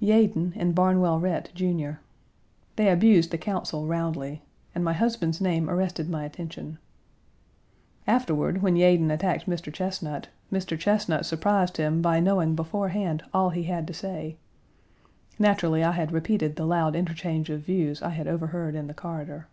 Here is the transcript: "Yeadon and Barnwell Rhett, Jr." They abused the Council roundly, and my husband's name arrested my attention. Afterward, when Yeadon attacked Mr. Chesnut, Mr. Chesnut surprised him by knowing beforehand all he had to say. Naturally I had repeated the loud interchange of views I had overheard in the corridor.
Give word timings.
"Yeadon 0.00 0.54
and 0.56 0.74
Barnwell 0.74 1.20
Rhett, 1.20 1.50
Jr." 1.54 1.96
They 2.76 2.88
abused 2.88 3.30
the 3.30 3.36
Council 3.36 3.86
roundly, 3.86 4.40
and 4.74 4.82
my 4.82 4.94
husband's 4.94 5.42
name 5.42 5.68
arrested 5.68 6.08
my 6.08 6.24
attention. 6.24 6.78
Afterward, 8.06 8.62
when 8.62 8.76
Yeadon 8.76 9.10
attacked 9.10 9.44
Mr. 9.44 9.70
Chesnut, 9.70 10.28
Mr. 10.50 10.78
Chesnut 10.78 11.26
surprised 11.26 11.76
him 11.76 12.00
by 12.00 12.18
knowing 12.18 12.54
beforehand 12.56 13.24
all 13.34 13.50
he 13.50 13.64
had 13.64 13.86
to 13.86 13.92
say. 13.92 14.38
Naturally 15.38 15.84
I 15.84 15.92
had 15.92 16.12
repeated 16.12 16.56
the 16.56 16.64
loud 16.64 16.96
interchange 16.96 17.50
of 17.50 17.60
views 17.60 18.00
I 18.00 18.08
had 18.08 18.26
overheard 18.26 18.74
in 18.74 18.86
the 18.86 18.94
corridor. 18.94 19.48